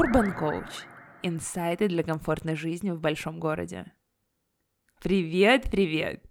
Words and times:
Urban 0.00 0.34
Coach. 0.34 0.86
Инсайты 1.22 1.86
для 1.86 2.02
комфортной 2.02 2.56
жизни 2.56 2.90
в 2.90 2.98
большом 2.98 3.38
городе. 3.38 3.92
Привет, 5.02 5.70
привет! 5.70 6.24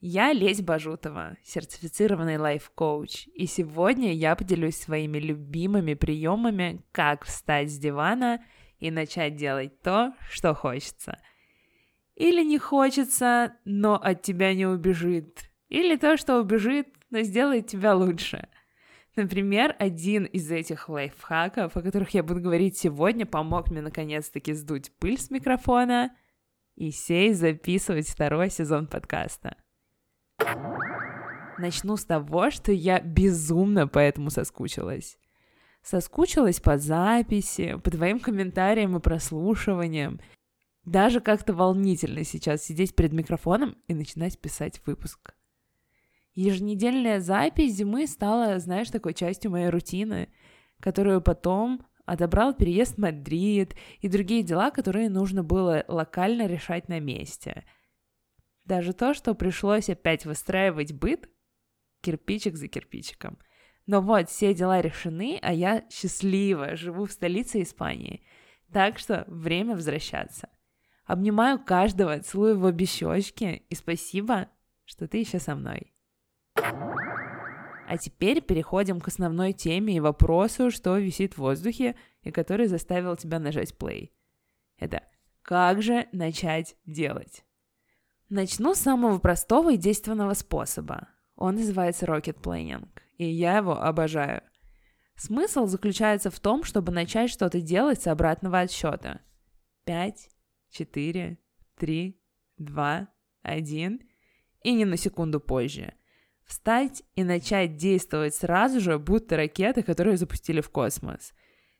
Я 0.00 0.32
Лесь 0.32 0.62
Бажутова, 0.62 1.36
сертифицированный 1.44 2.38
лайф-коуч, 2.38 3.28
и 3.34 3.46
сегодня 3.46 4.12
я 4.12 4.34
поделюсь 4.34 4.78
своими 4.78 5.18
любимыми 5.18 5.94
приемами, 5.94 6.84
как 6.90 7.24
встать 7.24 7.70
с 7.70 7.78
дивана 7.78 8.44
и 8.80 8.90
начать 8.90 9.36
делать 9.36 9.80
то, 9.80 10.12
что 10.28 10.52
хочется. 10.54 11.20
Или 12.16 12.42
не 12.42 12.58
хочется, 12.58 13.54
но 13.64 13.94
от 13.94 14.22
тебя 14.22 14.54
не 14.54 14.66
убежит. 14.66 15.48
Или 15.68 15.94
то, 15.94 16.16
что 16.16 16.40
убежит, 16.40 16.88
но 17.10 17.22
сделает 17.22 17.68
тебя 17.68 17.94
лучше– 17.94 18.48
Например, 19.18 19.74
один 19.80 20.26
из 20.26 20.48
этих 20.48 20.88
лайфхаков, 20.88 21.76
о 21.76 21.82
которых 21.82 22.10
я 22.10 22.22
буду 22.22 22.40
говорить 22.40 22.78
сегодня, 22.78 23.26
помог 23.26 23.68
мне 23.68 23.82
наконец-таки 23.82 24.52
сдуть 24.52 24.92
пыль 25.00 25.18
с 25.18 25.28
микрофона 25.28 26.14
и 26.76 26.92
сесть 26.92 27.40
записывать 27.40 28.08
второй 28.08 28.48
сезон 28.48 28.86
подкаста. 28.86 29.56
Начну 31.58 31.96
с 31.96 32.04
того, 32.04 32.52
что 32.52 32.70
я 32.70 33.00
безумно 33.00 33.88
по 33.88 33.98
этому 33.98 34.30
соскучилась. 34.30 35.18
Соскучилась 35.82 36.60
по 36.60 36.78
записи, 36.78 37.76
по 37.82 37.90
твоим 37.90 38.20
комментариям 38.20 38.96
и 38.96 39.00
прослушиваниям. 39.00 40.20
Даже 40.84 41.20
как-то 41.20 41.54
волнительно 41.54 42.22
сейчас 42.22 42.62
сидеть 42.62 42.94
перед 42.94 43.12
микрофоном 43.12 43.76
и 43.88 43.94
начинать 43.94 44.38
писать 44.38 44.80
выпуск. 44.86 45.34
Еженедельная 46.40 47.18
запись 47.18 47.74
зимы 47.74 48.06
стала, 48.06 48.60
знаешь, 48.60 48.90
такой 48.90 49.12
частью 49.12 49.50
моей 49.50 49.70
рутины, 49.70 50.28
которую 50.78 51.20
потом 51.20 51.84
отобрал 52.06 52.54
переезд 52.54 52.94
в 52.94 52.98
Мадрид 52.98 53.74
и 53.98 54.08
другие 54.08 54.44
дела, 54.44 54.70
которые 54.70 55.10
нужно 55.10 55.42
было 55.42 55.84
локально 55.88 56.46
решать 56.46 56.88
на 56.88 57.00
месте. 57.00 57.64
Даже 58.64 58.92
то, 58.92 59.14
что 59.14 59.34
пришлось 59.34 59.90
опять 59.90 60.26
выстраивать 60.26 60.92
быт, 60.92 61.28
кирпичик 62.02 62.54
за 62.54 62.68
кирпичиком. 62.68 63.36
Но 63.86 64.00
вот, 64.00 64.30
все 64.30 64.54
дела 64.54 64.80
решены, 64.80 65.40
а 65.42 65.52
я 65.52 65.86
счастлива, 65.90 66.76
живу 66.76 67.06
в 67.06 67.10
столице 67.10 67.62
Испании. 67.62 68.22
Так 68.72 69.00
что 69.00 69.24
время 69.26 69.74
возвращаться. 69.74 70.48
Обнимаю 71.04 71.58
каждого, 71.58 72.20
целую 72.20 72.60
в 72.60 72.64
обе 72.64 72.86
щечки 72.86 73.64
и 73.68 73.74
спасибо, 73.74 74.46
что 74.84 75.08
ты 75.08 75.18
еще 75.18 75.40
со 75.40 75.56
мной. 75.56 75.92
А 76.60 77.96
теперь 77.96 78.42
переходим 78.42 79.00
к 79.00 79.08
основной 79.08 79.54
теме 79.54 79.96
и 79.96 80.00
вопросу, 80.00 80.70
что 80.70 80.98
висит 80.98 81.34
в 81.34 81.38
воздухе 81.38 81.96
и 82.22 82.30
который 82.30 82.66
заставил 82.66 83.16
тебя 83.16 83.38
нажать 83.38 83.74
play. 83.78 84.10
Это 84.76 85.02
как 85.40 85.82
же 85.82 86.06
начать 86.12 86.76
делать? 86.84 87.46
Начну 88.28 88.74
с 88.74 88.80
самого 88.80 89.18
простого 89.18 89.72
и 89.72 89.78
действенного 89.78 90.34
способа. 90.34 91.08
Он 91.34 91.54
называется 91.54 92.04
Rocket 92.04 92.42
Planning, 92.42 92.86
и 93.16 93.24
я 93.24 93.56
его 93.56 93.80
обожаю. 93.80 94.42
Смысл 95.16 95.64
заключается 95.64 96.30
в 96.30 96.38
том, 96.40 96.64
чтобы 96.64 96.92
начать 96.92 97.30
что-то 97.30 97.62
делать 97.62 98.02
с 98.02 98.06
обратного 98.06 98.60
отсчета. 98.60 99.22
5, 99.84 100.28
4, 100.72 101.38
3, 101.78 102.22
2, 102.58 103.08
1 103.42 104.00
и 104.62 104.72
не 104.74 104.84
на 104.84 104.98
секунду 104.98 105.40
позже– 105.40 105.94
Встать 106.48 107.02
и 107.14 107.24
начать 107.24 107.76
действовать 107.76 108.34
сразу 108.34 108.80
же, 108.80 108.98
будто 108.98 109.36
ракеты, 109.36 109.82
которые 109.82 110.16
запустили 110.16 110.62
в 110.62 110.70
космос. 110.70 111.34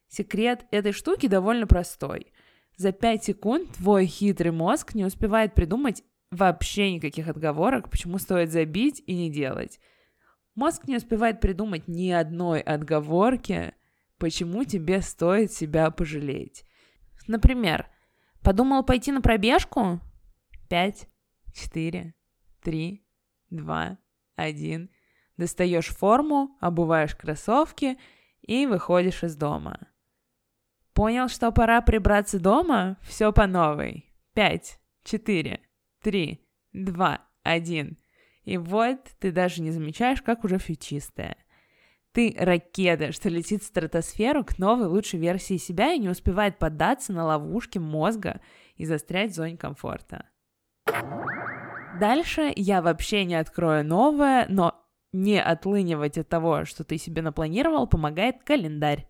Секрет 0.07 0.67
этой 0.69 0.91
штуки 0.91 1.27
довольно 1.27 1.65
простой. 1.65 2.31
За 2.77 2.91
5 2.91 3.23
секунд 3.23 3.71
твой 3.77 4.05
хитрый 4.05 4.51
мозг 4.51 4.93
не 4.93 5.05
успевает 5.05 5.55
придумать 5.55 6.03
вообще 6.29 6.93
никаких 6.93 7.27
отговорок, 7.27 7.89
почему 7.89 8.19
стоит 8.19 8.51
забить 8.51 9.01
и 9.07 9.15
не 9.15 9.31
делать. 9.31 9.79
Мозг 10.53 10.87
не 10.87 10.97
успевает 10.97 11.41
придумать 11.41 11.87
ни 11.87 12.11
одной 12.11 12.61
отговорки, 12.61 13.73
почему 14.19 14.65
тебе 14.65 15.01
стоит 15.01 15.51
себя 15.51 15.89
пожалеть. 15.89 16.63
Например, 17.25 17.87
подумал 18.43 18.83
пойти 18.83 19.11
на 19.11 19.21
пробежку? 19.21 19.99
5, 20.69 21.07
4, 21.53 22.13
3, 22.61 23.07
2, 23.49 23.97
один. 24.41 24.89
Достаешь 25.37 25.87
форму, 25.87 26.57
обуваешь 26.59 27.15
кроссовки 27.15 27.97
и 28.41 28.65
выходишь 28.65 29.23
из 29.23 29.35
дома. 29.35 29.87
Понял, 30.93 31.29
что 31.29 31.51
пора 31.51 31.81
прибраться 31.81 32.39
дома? 32.39 32.97
Все 33.01 33.31
по 33.31 33.47
новой. 33.47 34.13
Пять, 34.33 34.79
четыре, 35.03 35.61
три, 36.01 36.45
два, 36.73 37.21
один. 37.43 37.97
И 38.43 38.57
вот 38.57 38.99
ты 39.19 39.31
даже 39.31 39.61
не 39.61 39.71
замечаешь, 39.71 40.21
как 40.21 40.43
уже 40.43 40.57
все 40.57 40.75
чистое. 40.75 41.37
Ты 42.11 42.35
ракета, 42.37 43.11
что 43.11 43.29
летит 43.29 43.61
в 43.61 43.67
стратосферу 43.67 44.43
к 44.43 44.57
новой 44.57 44.87
лучшей 44.87 45.19
версии 45.19 45.57
себя 45.57 45.93
и 45.93 45.99
не 45.99 46.09
успевает 46.09 46.57
поддаться 46.57 47.13
на 47.13 47.23
ловушки 47.23 47.77
мозга 47.77 48.41
и 48.75 48.85
застрять 48.85 49.31
в 49.31 49.35
зоне 49.35 49.57
комфорта. 49.57 50.25
Дальше 51.91 52.53
я 52.55 52.81
вообще 52.81 53.25
не 53.25 53.35
открою 53.35 53.85
новое, 53.85 54.45
но 54.49 54.75
не 55.11 55.41
отлынивать 55.41 56.17
от 56.17 56.29
того, 56.29 56.65
что 56.65 56.83
ты 56.83 56.97
себе 56.97 57.21
напланировал, 57.21 57.87
помогает 57.87 58.43
календарь. 58.43 59.07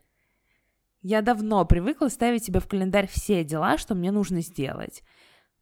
Я 1.01 1.21
давно 1.21 1.65
привыкла 1.65 2.09
ставить 2.09 2.43
себе 2.43 2.59
в 2.59 2.67
календарь 2.67 3.07
все 3.07 3.43
дела, 3.43 3.77
что 3.77 3.95
мне 3.95 4.11
нужно 4.11 4.41
сделать. 4.41 5.03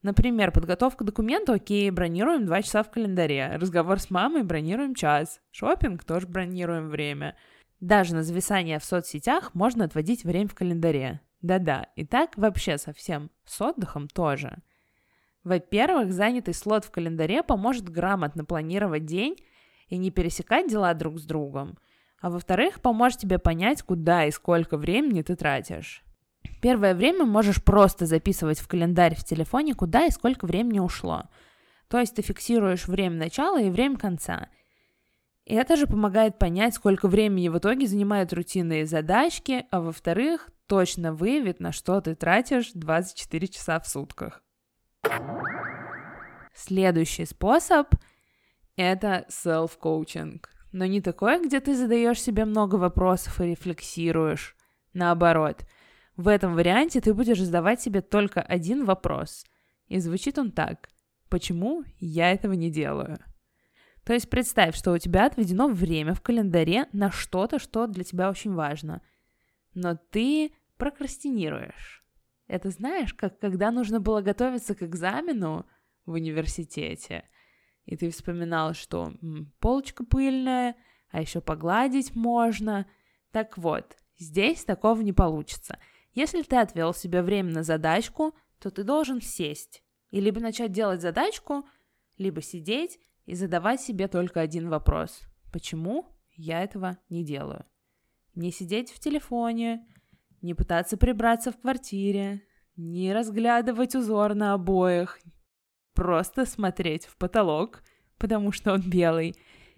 Например, 0.01 0.51
подготовка 0.51 1.03
документа, 1.03 1.53
окей, 1.53 1.89
бронируем 1.91 2.45
2 2.45 2.61
часа 2.61 2.83
в 2.83 2.91
календаре. 2.91 3.55
Разговор 3.55 3.99
с 3.99 4.09
мамой, 4.09 4.43
бронируем 4.43 4.95
час. 4.95 5.41
Шопинг 5.51 6.03
тоже 6.03 6.27
бронируем 6.27 6.89
время. 6.89 7.35
Даже 7.79 8.15
на 8.15 8.23
зависание 8.23 8.79
в 8.79 8.85
соцсетях 8.85 9.53
можно 9.53 9.85
отводить 9.85 10.23
время 10.23 10.47
в 10.47 10.55
календаре. 10.55 11.21
Да-да, 11.41 11.87
и 11.95 12.05
так 12.05 12.37
вообще 12.37 12.77
совсем. 12.77 13.29
С 13.45 13.61
отдыхом 13.61 14.07
тоже. 14.07 14.63
Во-первых, 15.47 16.11
занятый 16.11 16.53
слот 16.53 16.83
в 16.83 16.91
календаре 16.91 17.41
поможет 17.41 17.87
грамотно 17.87 18.43
планировать 18.43 19.05
день 19.05 19.37
и 19.87 19.97
не 19.97 20.11
пересекать 20.11 20.69
дела 20.69 20.93
друг 20.93 21.19
с 21.19 21.23
другом. 21.23 21.77
А 22.19 22.29
во-вторых, 22.29 22.81
поможет 22.81 23.19
тебе 23.19 23.39
понять, 23.39 23.81
куда 23.81 24.25
и 24.25 24.31
сколько 24.31 24.75
времени 24.75 25.21
ты 25.21 25.37
тратишь. 25.37 26.03
Первое 26.61 26.93
время 26.93 27.23
можешь 27.23 27.63
просто 27.63 28.05
записывать 28.05 28.59
в 28.59 28.67
календарь 28.67 29.15
в 29.15 29.23
телефоне, 29.23 29.73
куда 29.73 30.05
и 30.05 30.11
сколько 30.11 30.45
времени 30.45 30.79
ушло. 30.79 31.23
То 31.87 31.97
есть 31.97 32.15
ты 32.15 32.23
фиксируешь 32.23 32.85
время 32.85 33.15
начала 33.15 33.61
и 33.61 33.69
время 33.69 33.95
конца. 33.95 34.49
И 35.45 35.55
это 35.55 35.77
же 35.77 35.87
помогает 35.87 36.37
понять, 36.39 36.73
сколько 36.73 37.07
времени 37.07 37.47
в 37.47 37.57
итоге 37.57 37.87
занимают 37.87 38.33
рутинные 38.33 38.85
задачки, 38.85 39.65
а 39.71 39.79
во-вторых, 39.79 40.49
точно 40.67 41.13
выявит, 41.13 41.61
на 41.61 41.71
что 41.71 42.01
ты 42.01 42.15
тратишь 42.15 42.71
24 42.73 43.47
часа 43.47 43.79
в 43.79 43.87
сутках. 43.87 44.43
Следующий 46.53 47.25
способ— 47.25 47.87
это 48.75 49.25
self-coaching. 49.29 50.41
Но 50.71 50.85
не 50.85 51.01
такой, 51.01 51.43
где 51.45 51.59
ты 51.59 51.75
задаешь 51.75 52.21
себе 52.21 52.45
много 52.45 52.75
вопросов 52.75 53.39
и 53.39 53.45
рефлексируешь. 53.45 54.55
Наоборот, 54.93 55.65
в 56.15 56.27
этом 56.27 56.55
варианте 56.55 56.99
ты 56.99 57.13
будешь 57.13 57.39
задавать 57.39 57.81
себе 57.81 58.01
только 58.01 58.41
один 58.41 58.85
вопрос. 58.85 59.45
И 59.87 59.99
звучит 59.99 60.37
он 60.37 60.51
так. 60.51 60.89
Почему 61.29 61.83
я 61.99 62.31
этого 62.31 62.53
не 62.53 62.71
делаю? 62.71 63.19
То 64.03 64.13
есть 64.13 64.29
представь, 64.29 64.75
что 64.75 64.93
у 64.93 64.97
тебя 64.97 65.25
отведено 65.25 65.67
время 65.67 66.13
в 66.13 66.21
календаре 66.21 66.87
на 66.93 67.11
что-то, 67.11 67.59
что 67.59 67.87
для 67.87 68.03
тебя 68.03 68.29
очень 68.29 68.53
важно. 68.53 69.01
Но 69.73 69.95
ты 69.95 70.53
прокрастинируешь. 70.77 72.06
Это 72.47 72.69
знаешь, 72.69 73.13
как 73.13 73.39
когда 73.39 73.71
нужно 73.71 73.99
было 73.99 74.21
готовиться 74.21 74.73
к 74.73 74.83
экзамену 74.83 75.65
в 76.05 76.13
университете, 76.13 77.27
и 77.85 77.95
ты 77.97 78.09
вспоминал, 78.09 78.73
что 78.73 79.13
полочка 79.59 80.05
пыльная, 80.05 80.75
а 81.09 81.21
еще 81.21 81.41
погладить 81.41 82.15
можно. 82.15 82.85
Так 83.31 83.57
вот, 83.57 83.97
здесь 84.17 84.63
такого 84.63 85.01
не 85.01 85.13
получится. 85.13 85.79
Если 86.13 86.41
ты 86.41 86.57
отвел 86.57 86.93
себе 86.93 87.21
время 87.21 87.51
на 87.53 87.63
задачку, 87.63 88.35
то 88.59 88.71
ты 88.71 88.83
должен 88.83 89.21
сесть 89.21 89.83
и 90.09 90.19
либо 90.19 90.39
начать 90.39 90.71
делать 90.71 91.01
задачку, 91.01 91.67
либо 92.17 92.41
сидеть 92.41 92.99
и 93.25 93.35
задавать 93.35 93.81
себе 93.81 94.07
только 94.07 94.41
один 94.41 94.69
вопрос. 94.69 95.21
Почему 95.51 96.17
я 96.35 96.63
этого 96.63 96.97
не 97.09 97.23
делаю? 97.23 97.65
Не 98.35 98.51
сидеть 98.51 98.91
в 98.91 98.99
телефоне, 98.99 99.85
не 100.47 100.53
пытаться 100.53 100.97
прибраться 100.97 101.51
в 101.51 101.59
квартире, 101.59 102.41
не 102.77 103.13
разглядывать 103.13 103.95
узор 103.95 104.33
на 104.33 104.53
обоях, 104.53 105.19
просто 105.93 106.45
смотреть 106.45 107.05
в 107.05 107.17
потолок, 107.17 107.83
потому 108.17 108.51
что 108.51 108.73
он 108.73 108.81
белый, 108.81 109.35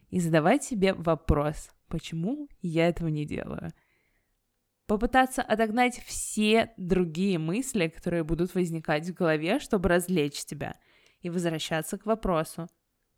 и 0.10 0.20
задавать 0.20 0.64
себе 0.64 0.94
вопрос, 0.94 1.72
почему 1.88 2.48
я 2.62 2.88
этого 2.88 3.08
не 3.08 3.26
делаю. 3.26 3.72
попытаться 4.86 5.44
отогнать 5.44 6.00
все 6.06 6.74
другие 6.78 7.38
мысли, 7.38 7.90
которые 7.90 8.24
будут 8.24 8.56
возникать 8.56 9.08
в 9.08 9.14
голове, 9.14 9.60
чтобы 9.60 9.90
развлечь 9.90 10.46
тебя, 10.46 10.76
и 11.22 11.30
возвращаться 11.30 11.98
к 11.98 12.08
вопросу, 12.08 12.68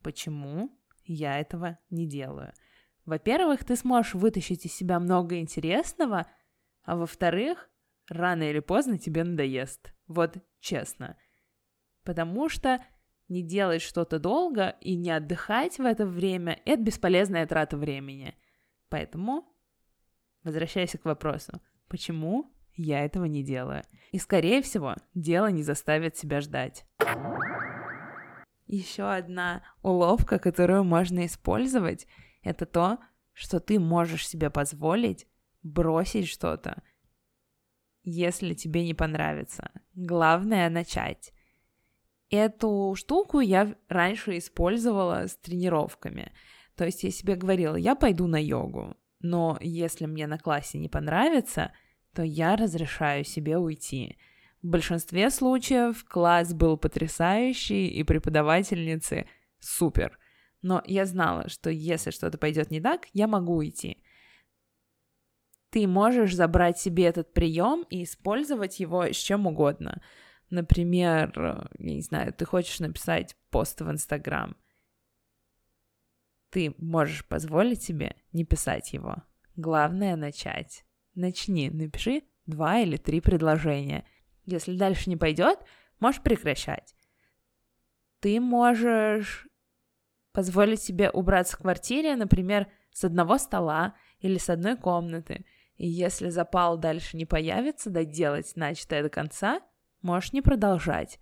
почему 0.04 0.78
я 1.06 1.40
этого 1.40 1.80
не 1.90 2.06
делаю. 2.08 2.52
Во-первых, 3.06 3.64
ты 3.64 3.76
сможешь 3.76 4.14
вытащить 4.14 4.66
из 4.66 4.74
себя 4.74 5.00
много 5.00 5.40
интересного, 5.40 6.28
а 6.84 6.96
во-вторых, 6.96 7.70
рано 8.10 8.44
или 8.44 8.60
поздно 8.60 8.98
тебе 8.98 9.24
надоест. 9.24 9.94
Вот 10.08 10.38
честно. 10.60 11.18
Потому 12.04 12.50
что 12.50 12.84
не 13.28 13.44
делать 13.44 13.82
что-то 13.82 14.20
долго 14.20 14.76
и 14.82 14.96
не 14.96 15.12
отдыхать 15.12 15.78
в 15.78 15.84
это 15.84 16.06
время— 16.06 16.60
это 16.66 16.82
бесполезная 16.82 17.48
трата 17.48 17.78
времени. 17.78 18.36
Поэтому 18.90 19.46
возвращайся 20.44 20.98
к 20.98 21.06
вопросу, 21.06 21.62
почему 21.88 22.54
я 22.76 23.06
этого 23.06 23.26
не 23.26 23.44
делаю? 23.44 23.84
И, 24.12 24.20
скорее 24.20 24.62
всего, 24.62 24.96
дело 25.14 25.48
не 25.48 25.64
заставит 25.64 26.18
себя 26.18 26.42
ждать. 26.42 26.86
Еще 28.66 29.04
одна 29.04 29.64
уловка, 29.82 30.40
которую 30.40 30.84
можно 30.84 31.26
использовать, 31.26 32.08
это 32.42 32.66
то, 32.66 33.00
что 33.34 33.60
ты 33.60 33.80
можешь 33.80 34.28
себе 34.28 34.50
позволить 34.50 35.28
бросить 35.64 36.28
что-то, 36.28 36.82
если 38.04 38.54
тебе 38.54 38.86
не 38.86 38.94
понравится. 38.94 39.72
Главное 39.94 40.70
начать. 40.70 41.34
Эту 42.30 42.96
штуку 42.98 43.40
я 43.42 43.76
раньше 43.90 44.38
использовала 44.38 45.28
с 45.28 45.36
тренировками. 45.36 46.32
То 46.76 46.86
есть 46.86 47.04
я 47.04 47.12
себе 47.12 47.36
говорила, 47.36 47.76
я 47.76 47.96
пойду 47.96 48.28
на 48.28 48.42
йогу, 48.42 48.96
но 49.20 49.58
если 49.62 50.06
мне 50.06 50.28
на 50.28 50.40
классе 50.40 50.80
не 50.80 50.88
понравится, 50.88 51.74
то 52.14 52.24
я 52.24 52.56
разрешаю 52.56 53.24
себе 53.24 53.58
уйти. 53.58 54.18
В 54.62 54.68
большинстве 54.68 55.30
случаев 55.30 56.06
класс 56.06 56.54
был 56.54 56.78
потрясающий, 56.78 57.88
и 57.88 58.04
преподавательницы 58.04 59.28
супер. 59.60 60.18
Но 60.62 60.82
я 60.86 61.06
знала, 61.06 61.50
что 61.50 61.70
если 61.70 62.12
что-то 62.12 62.38
пойдет 62.38 62.70
не 62.70 62.80
так, 62.80 63.08
я 63.14 63.28
могу 63.28 63.56
уйти. 63.56 64.04
Ты 65.72 65.88
можешь 65.88 66.36
забрать 66.36 66.78
себе 66.78 67.06
этот 67.06 67.34
прием 67.34 67.86
и 67.90 68.04
использовать 68.04 68.80
его 68.80 69.06
с 69.06 69.16
чем 69.16 69.48
угодно. 69.48 70.02
Например, 70.50 71.32
я 71.80 71.94
не 71.96 72.02
знаю, 72.02 72.34
ты 72.34 72.46
хочешь 72.46 72.80
написать 72.80 73.38
пост 73.50 73.80
в 73.80 73.90
Инстаграм. 73.90 74.56
Ты 76.50 76.76
можешь 76.78 77.26
позволить 77.26 77.82
себе 77.82 78.18
не 78.34 78.44
писать 78.44 78.92
его. 78.92 79.24
Главное 79.56 80.18
начать. 80.18 80.86
Начни, 81.16 81.70
напиши 81.70 82.24
два 82.46 82.80
или 82.80 82.98
три 82.98 83.22
предложения. 83.22 84.06
Если 84.44 84.76
дальше 84.76 85.10
не 85.10 85.16
пойдет, 85.16 85.60
можешь 86.02 86.22
прекращать. 86.22 86.94
Ты 88.20 88.42
можешь 88.42 89.48
позволить 90.34 90.82
себе 90.82 91.10
убраться 91.10 91.56
в 91.56 91.62
квартире, 91.62 92.18
например, 92.18 92.68
с 92.92 93.06
одного 93.06 93.38
стола 93.38 93.96
или 94.20 94.38
с 94.38 94.50
одной 94.50 94.76
комнаты. 94.76 95.46
И 95.82 95.88
если 95.88 96.30
запал 96.30 96.78
дальше 96.78 97.18
не 97.18 97.26
появится, 97.26 97.90
доделать 97.90 98.56
начатое 98.56 99.02
до 99.02 99.10
конца, 99.10 99.62
можешь 100.04 100.32
не 100.32 100.44
продолжать. 100.44 101.20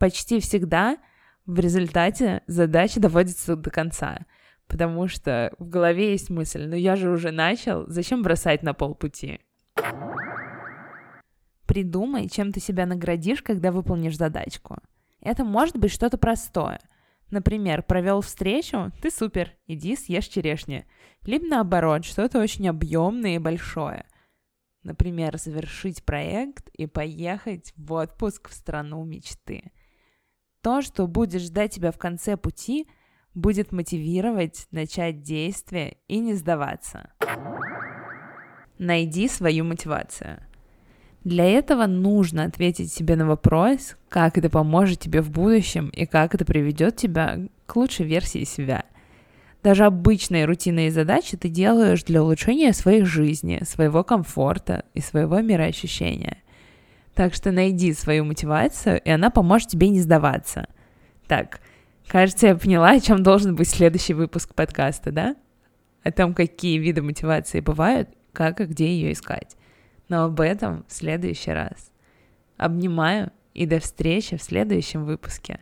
Почти 0.00 0.40
всегда 0.40 0.96
в 1.44 1.58
результате 1.60 2.42
задача 2.46 2.98
доводится 2.98 3.56
до 3.56 3.68
конца, 3.70 4.20
потому 4.68 5.06
что 5.06 5.52
в 5.58 5.68
голове 5.68 6.12
есть 6.12 6.30
мысль, 6.30 6.66
ну 6.66 6.76
я 6.76 6.96
же 6.96 7.10
уже 7.10 7.30
начал, 7.30 7.84
зачем 7.88 8.22
бросать 8.22 8.62
на 8.62 8.72
полпути? 8.72 9.38
Придумай, 11.66 12.26
чем 12.30 12.52
ты 12.52 12.60
себя 12.60 12.86
наградишь, 12.86 13.42
когда 13.42 13.70
выполнишь 13.70 14.16
задачку. 14.16 14.78
Это 15.20 15.44
может 15.44 15.76
быть 15.76 15.92
что-то 15.92 16.16
простое. 16.16 16.80
Например, 17.30 17.82
провел 17.82 18.20
встречу, 18.20 18.92
ты 19.02 19.10
супер, 19.10 19.52
иди 19.66 19.96
съешь 19.96 20.26
черешни. 20.26 20.86
Либо 21.22 21.46
наоборот, 21.46 22.04
что-то 22.04 22.40
очень 22.40 22.68
объемное 22.68 23.36
и 23.36 23.38
большое– 23.38 24.06
Например, 24.88 25.36
завершить 25.36 26.02
проект 26.02 26.68
и 26.70 26.86
поехать 26.86 27.74
в 27.76 27.92
отпуск 27.92 28.48
в 28.48 28.54
страну 28.54 29.04
мечты. 29.04 29.70
То, 30.62 30.80
что 30.80 31.06
будет 31.06 31.42
ждать 31.42 31.74
тебя 31.74 31.92
в 31.92 31.98
конце 31.98 32.38
пути, 32.38 32.88
будет 33.34 33.70
мотивировать 33.70 34.66
начать 34.70 35.20
действие 35.20 35.98
и 36.06 36.20
не 36.20 36.32
сдаваться. 36.34 37.12
Найди 38.78 39.28
свою 39.28 39.64
мотивацию. 39.64 40.47
Для 41.24 41.44
этого 41.44 41.86
нужно 41.86 42.44
ответить 42.44 42.92
себе 42.92 43.16
на 43.16 43.26
вопрос, 43.26 43.96
как 44.08 44.38
это 44.38 44.48
поможет 44.48 45.00
тебе 45.00 45.20
в 45.20 45.30
будущем 45.30 45.88
и 45.88 46.06
как 46.06 46.34
это 46.34 46.44
приведет 46.44 46.96
тебя 46.96 47.38
к 47.66 47.76
лучшей 47.76 48.06
версии 48.06 48.44
себя– 48.44 48.84
даже 49.62 49.84
обычные 49.84 50.44
рутинные 50.44 50.90
задачи 50.90 51.36
ты 51.36 51.48
делаешь 51.48 52.04
для 52.04 52.22
улучшения 52.22 52.72
своей 52.72 53.02
жизни, 53.02 53.60
своего 53.64 54.04
комфорта 54.04 54.84
и 54.94 55.00
своего 55.00 55.40
мироощущения. 55.40 56.38
Так 57.14 57.34
что 57.34 57.50
найди 57.50 57.92
свою 57.92 58.24
мотивацию, 58.24 59.00
и 59.02 59.10
она 59.10 59.30
поможет 59.30 59.68
тебе 59.68 59.88
не 59.88 60.00
сдаваться. 60.00 60.66
Так, 61.26 61.60
кажется, 62.06 62.46
я 62.46 62.56
поняла, 62.56 62.90
о 62.90 63.00
чем 63.00 63.24
должен 63.24 63.56
быть 63.56 63.68
следующий 63.68 64.14
выпуск 64.14 64.54
подкаста, 64.54 65.10
да? 65.10 65.36
О 66.04 66.12
том, 66.12 66.34
какие 66.34 66.78
виды 66.78 67.02
мотивации 67.02 67.58
бывают, 67.58 68.08
как 68.32 68.60
и 68.60 68.66
где 68.66 68.86
ее 68.86 69.12
искать. 69.12 69.56
Но 70.08 70.24
об 70.24 70.40
этом 70.40 70.84
в 70.88 70.92
следующий 70.92 71.50
раз. 71.50 71.90
Обнимаю 72.56 73.30
и 73.54 73.66
до 73.66 73.78
встречи 73.78 74.36
в 74.36 74.42
следующем 74.42 75.04
выпуске. 75.04 75.60